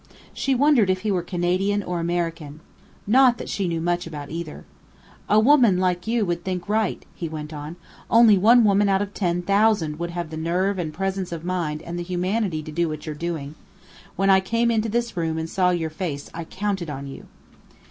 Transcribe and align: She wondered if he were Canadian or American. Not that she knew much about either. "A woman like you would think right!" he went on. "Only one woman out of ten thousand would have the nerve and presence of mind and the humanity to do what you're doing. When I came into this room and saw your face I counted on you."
She 0.33 0.55
wondered 0.55 0.89
if 0.89 1.01
he 1.01 1.11
were 1.11 1.21
Canadian 1.21 1.83
or 1.83 1.99
American. 1.99 2.61
Not 3.05 3.37
that 3.37 3.49
she 3.49 3.67
knew 3.67 3.79
much 3.79 4.07
about 4.07 4.31
either. 4.31 4.65
"A 5.29 5.39
woman 5.39 5.77
like 5.77 6.07
you 6.07 6.25
would 6.25 6.43
think 6.43 6.67
right!" 6.67 7.05
he 7.13 7.29
went 7.29 7.53
on. 7.53 7.75
"Only 8.09 8.35
one 8.35 8.63
woman 8.63 8.89
out 8.89 9.03
of 9.03 9.13
ten 9.13 9.43
thousand 9.43 9.99
would 9.99 10.09
have 10.09 10.31
the 10.31 10.37
nerve 10.37 10.79
and 10.79 10.91
presence 10.91 11.31
of 11.31 11.45
mind 11.45 11.83
and 11.83 11.99
the 11.99 12.01
humanity 12.03 12.63
to 12.63 12.71
do 12.71 12.89
what 12.89 13.05
you're 13.05 13.13
doing. 13.13 13.53
When 14.15 14.31
I 14.31 14.39
came 14.39 14.71
into 14.71 14.89
this 14.89 15.15
room 15.15 15.37
and 15.37 15.47
saw 15.47 15.69
your 15.69 15.91
face 15.91 16.31
I 16.33 16.45
counted 16.45 16.89
on 16.89 17.05
you." 17.05 17.27